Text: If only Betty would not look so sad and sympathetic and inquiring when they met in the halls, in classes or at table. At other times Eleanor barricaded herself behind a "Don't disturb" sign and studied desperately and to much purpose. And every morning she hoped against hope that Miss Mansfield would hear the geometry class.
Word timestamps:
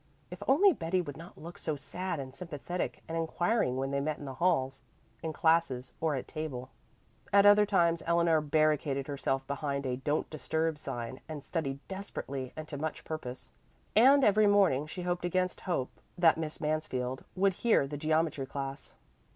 If 0.31 0.41
only 0.47 0.73
Betty 0.73 0.99
would 0.99 1.15
not 1.15 1.37
look 1.37 1.59
so 1.59 1.75
sad 1.75 2.19
and 2.19 2.33
sympathetic 2.33 3.03
and 3.07 3.15
inquiring 3.15 3.77
when 3.77 3.91
they 3.91 3.99
met 3.99 4.17
in 4.17 4.25
the 4.25 4.33
halls, 4.33 4.81
in 5.21 5.31
classes 5.31 5.93
or 6.01 6.15
at 6.15 6.27
table. 6.27 6.71
At 7.31 7.45
other 7.45 7.67
times 7.67 8.01
Eleanor 8.07 8.41
barricaded 8.41 9.05
herself 9.05 9.45
behind 9.45 9.85
a 9.85 9.97
"Don't 9.97 10.27
disturb" 10.31 10.79
sign 10.79 11.19
and 11.29 11.43
studied 11.43 11.87
desperately 11.87 12.51
and 12.55 12.67
to 12.69 12.77
much 12.79 13.03
purpose. 13.03 13.51
And 13.95 14.23
every 14.23 14.47
morning 14.47 14.87
she 14.87 15.03
hoped 15.03 15.23
against 15.23 15.61
hope 15.69 15.91
that 16.17 16.35
Miss 16.35 16.59
Mansfield 16.59 17.23
would 17.35 17.53
hear 17.61 17.85
the 17.85 17.95
geometry 17.95 18.47
class. 18.47 18.93